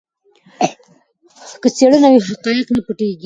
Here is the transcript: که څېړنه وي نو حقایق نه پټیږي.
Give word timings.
که 1.61 1.67
څېړنه 1.75 2.07
وي 2.09 2.19
نو 2.21 2.25
حقایق 2.27 2.67
نه 2.75 2.81
پټیږي. 2.85 3.19